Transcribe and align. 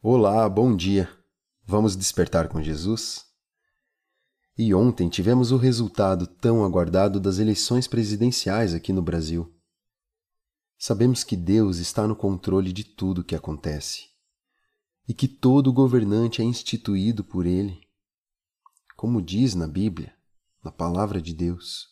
Olá, 0.00 0.48
bom 0.48 0.76
dia. 0.76 1.10
Vamos 1.66 1.96
despertar 1.96 2.46
com 2.46 2.62
Jesus? 2.62 3.26
E 4.56 4.72
ontem 4.72 5.08
tivemos 5.08 5.50
o 5.50 5.56
resultado 5.56 6.24
tão 6.24 6.64
aguardado 6.64 7.18
das 7.18 7.40
eleições 7.40 7.88
presidenciais 7.88 8.74
aqui 8.74 8.92
no 8.92 9.02
Brasil. 9.02 9.52
Sabemos 10.78 11.24
que 11.24 11.36
Deus 11.36 11.78
está 11.78 12.06
no 12.06 12.14
controle 12.14 12.72
de 12.72 12.84
tudo 12.84 13.22
o 13.22 13.24
que 13.24 13.34
acontece 13.34 14.04
e 15.08 15.12
que 15.12 15.26
todo 15.26 15.72
governante 15.72 16.40
é 16.40 16.44
instituído 16.44 17.24
por 17.24 17.44
Ele, 17.44 17.80
como 18.96 19.20
diz 19.20 19.56
na 19.56 19.66
Bíblia, 19.66 20.14
na 20.62 20.70
Palavra 20.70 21.20
de 21.20 21.34
Deus. 21.34 21.88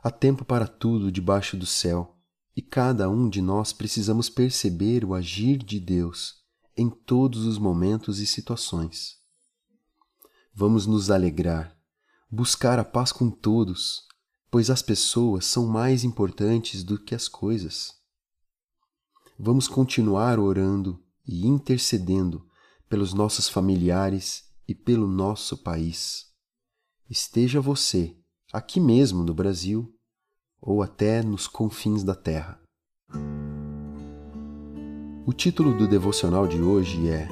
Há 0.00 0.12
tempo 0.12 0.44
para 0.44 0.68
tudo 0.68 1.10
debaixo 1.10 1.56
do 1.56 1.66
céu 1.66 2.16
e 2.54 2.62
cada 2.62 3.10
um 3.10 3.28
de 3.28 3.42
nós 3.42 3.72
precisamos 3.72 4.30
perceber 4.30 5.04
o 5.04 5.12
agir 5.12 5.58
de 5.58 5.80
Deus 5.80 6.37
em 6.78 6.88
todos 6.88 7.44
os 7.44 7.58
momentos 7.58 8.20
e 8.20 8.26
situações. 8.26 9.16
Vamos 10.54 10.86
nos 10.86 11.10
alegrar, 11.10 11.76
buscar 12.30 12.78
a 12.78 12.84
paz 12.84 13.10
com 13.10 13.28
todos, 13.28 14.04
pois 14.48 14.70
as 14.70 14.80
pessoas 14.80 15.44
são 15.44 15.66
mais 15.66 16.04
importantes 16.04 16.84
do 16.84 16.96
que 16.96 17.16
as 17.16 17.26
coisas. 17.26 17.94
Vamos 19.36 19.66
continuar 19.66 20.38
orando 20.38 21.02
e 21.26 21.46
intercedendo 21.46 22.48
pelos 22.88 23.12
nossos 23.12 23.48
familiares 23.48 24.44
e 24.66 24.74
pelo 24.74 25.08
nosso 25.08 25.58
país. 25.58 26.26
Esteja 27.10 27.60
você 27.60 28.16
aqui 28.52 28.78
mesmo 28.78 29.24
no 29.24 29.34
Brasil 29.34 29.92
ou 30.60 30.80
até 30.80 31.22
nos 31.24 31.48
confins 31.48 32.04
da 32.04 32.14
terra. 32.14 32.60
O 35.28 35.32
título 35.34 35.74
do 35.74 35.86
devocional 35.86 36.46
de 36.46 36.58
hoje 36.58 37.06
é 37.06 37.28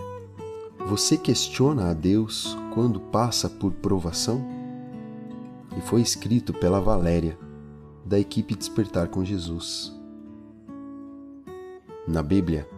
Você 0.87 1.17
questiona 1.17 1.89
a 1.89 1.95
Deus 1.95 2.55
quando 2.75 3.01
passa 3.01 3.49
por 3.49 3.73
provação? 3.73 4.47
E 5.75 5.81
foi 5.81 6.03
escrito 6.03 6.53
pela 6.53 6.79
Valéria, 6.79 7.39
da 8.05 8.21
equipe 8.21 8.55
Despertar 8.55 9.09
com 9.09 9.25
Jesus. 9.25 9.99
Na 12.07 12.23
Bíblia, 12.23 12.69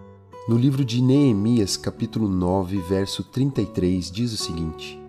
no 0.48 0.56
livro 0.56 0.84
de 0.84 1.03
Neemias, 1.03 1.77
capítulo 1.77 2.28
9, 2.28 2.78
verso 2.83 3.25
33, 3.25 4.12
diz 4.12 4.33
o 4.33 4.37
seguinte: 4.37 5.03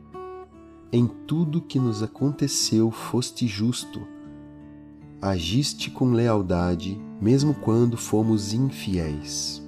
Em 0.92 1.06
tudo 1.06 1.62
que 1.62 1.78
nos 1.78 2.02
aconteceu 2.02 2.90
foste 2.90 3.46
justo, 3.46 4.02
agiste 5.22 5.92
com 5.92 6.10
lealdade, 6.10 7.00
mesmo 7.22 7.54
quando 7.54 7.96
fomos 7.96 8.54
infiéis. 8.54 9.59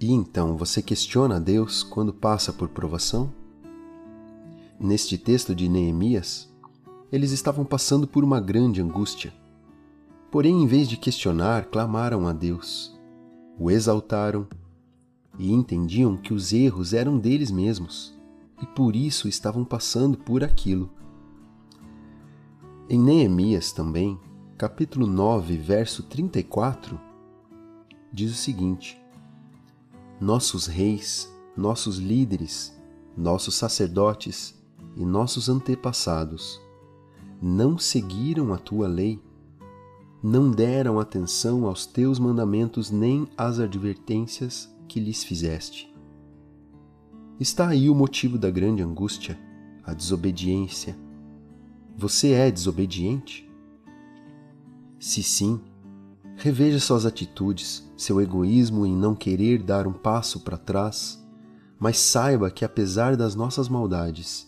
E 0.00 0.12
então 0.12 0.56
você 0.56 0.82
questiona 0.82 1.40
Deus 1.40 1.82
quando 1.82 2.12
passa 2.12 2.52
por 2.52 2.68
provação? 2.68 3.32
Neste 4.78 5.16
texto 5.16 5.54
de 5.54 5.68
Neemias, 5.68 6.52
eles 7.12 7.30
estavam 7.30 7.64
passando 7.64 8.06
por 8.06 8.24
uma 8.24 8.40
grande 8.40 8.82
angústia. 8.82 9.32
Porém, 10.30 10.62
em 10.62 10.66
vez 10.66 10.88
de 10.88 10.96
questionar, 10.96 11.66
clamaram 11.66 12.26
a 12.26 12.32
Deus, 12.32 12.92
o 13.56 13.70
exaltaram 13.70 14.48
e 15.38 15.52
entendiam 15.52 16.16
que 16.16 16.34
os 16.34 16.52
erros 16.52 16.92
eram 16.92 17.18
deles 17.18 17.52
mesmos 17.52 18.12
e 18.60 18.66
por 18.66 18.96
isso 18.96 19.28
estavam 19.28 19.64
passando 19.64 20.18
por 20.18 20.42
aquilo. 20.42 20.90
Em 22.90 22.98
Neemias 22.98 23.70
também, 23.70 24.18
capítulo 24.58 25.06
9, 25.06 25.56
verso 25.56 26.02
34, 26.02 27.00
diz 28.12 28.32
o 28.32 28.36
seguinte: 28.36 29.03
nossos 30.20 30.66
reis, 30.66 31.32
nossos 31.56 31.98
líderes, 31.98 32.74
nossos 33.16 33.54
sacerdotes 33.54 34.54
e 34.96 35.04
nossos 35.04 35.48
antepassados 35.48 36.60
não 37.40 37.76
seguiram 37.76 38.54
a 38.54 38.58
tua 38.58 38.88
lei, 38.88 39.20
não 40.22 40.50
deram 40.50 40.98
atenção 40.98 41.66
aos 41.66 41.84
teus 41.84 42.18
mandamentos 42.18 42.90
nem 42.90 43.28
às 43.36 43.58
advertências 43.58 44.74
que 44.88 44.98
lhes 44.98 45.22
fizeste. 45.22 45.92
Está 47.38 47.68
aí 47.68 47.90
o 47.90 47.94
motivo 47.94 48.38
da 48.38 48.50
grande 48.50 48.82
angústia, 48.82 49.38
a 49.84 49.92
desobediência. 49.92 50.96
Você 51.98 52.30
é 52.30 52.50
desobediente? 52.50 53.46
Se 54.98 55.22
sim, 55.22 55.60
Reveja 56.44 56.78
suas 56.78 57.06
atitudes, 57.06 57.90
seu 57.96 58.20
egoísmo 58.20 58.84
em 58.84 58.94
não 58.94 59.14
querer 59.14 59.62
dar 59.62 59.86
um 59.86 59.94
passo 59.94 60.40
para 60.40 60.58
trás, 60.58 61.18
mas 61.80 61.96
saiba 61.96 62.50
que 62.50 62.66
apesar 62.66 63.16
das 63.16 63.34
nossas 63.34 63.66
maldades, 63.66 64.46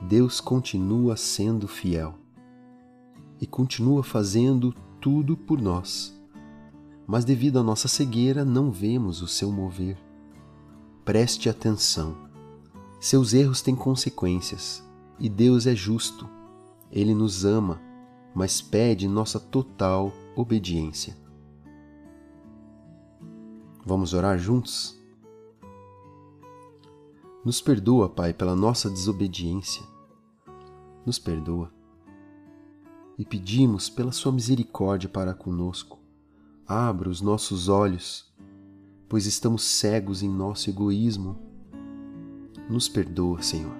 Deus 0.00 0.40
continua 0.40 1.16
sendo 1.16 1.66
fiel 1.66 2.14
e 3.40 3.46
continua 3.48 4.04
fazendo 4.04 4.72
tudo 5.00 5.36
por 5.36 5.60
nós. 5.60 6.16
Mas 7.08 7.24
devido 7.24 7.58
à 7.58 7.62
nossa 7.64 7.88
cegueira, 7.88 8.44
não 8.44 8.70
vemos 8.70 9.20
o 9.20 9.26
seu 9.26 9.50
mover. 9.50 9.98
Preste 11.04 11.48
atenção. 11.48 12.14
Seus 13.00 13.34
erros 13.34 13.60
têm 13.60 13.74
consequências 13.74 14.80
e 15.18 15.28
Deus 15.28 15.66
é 15.66 15.74
justo. 15.74 16.28
Ele 16.88 17.12
nos 17.12 17.44
ama, 17.44 17.80
mas 18.32 18.62
pede 18.62 19.08
nossa 19.08 19.40
total 19.40 20.12
obediência. 20.36 21.20
Vamos 23.84 24.14
orar 24.14 24.38
juntos? 24.38 24.96
Nos 27.44 27.60
perdoa, 27.60 28.08
Pai, 28.08 28.32
pela 28.32 28.54
nossa 28.54 28.88
desobediência. 28.88 29.82
Nos 31.04 31.18
perdoa. 31.18 31.72
E 33.18 33.24
pedimos 33.24 33.90
pela 33.90 34.12
Sua 34.12 34.30
misericórdia 34.30 35.08
para 35.08 35.34
conosco. 35.34 35.98
Abra 36.66 37.08
os 37.08 37.20
nossos 37.20 37.68
olhos, 37.68 38.32
pois 39.08 39.26
estamos 39.26 39.64
cegos 39.64 40.22
em 40.22 40.28
nosso 40.28 40.70
egoísmo. 40.70 41.36
Nos 42.70 42.88
perdoa, 42.88 43.42
Senhor. 43.42 43.76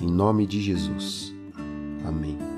Em 0.00 0.06
nome 0.06 0.46
de 0.46 0.62
Jesus. 0.62 1.34
Amém. 2.06 2.57